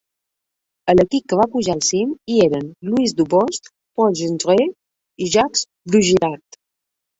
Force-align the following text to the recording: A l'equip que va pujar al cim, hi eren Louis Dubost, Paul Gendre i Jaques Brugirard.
A 0.93 0.95
l'equip 0.95 1.27
que 1.33 1.37
va 1.39 1.45
pujar 1.55 1.75
al 1.79 1.83
cim, 1.87 2.15
hi 2.31 2.39
eren 2.47 2.65
Louis 2.89 3.15
Dubost, 3.21 3.71
Paul 4.01 4.19
Gendre 4.23 4.59
i 4.67 5.31
Jaques 5.39 5.67
Brugirard. 5.95 6.63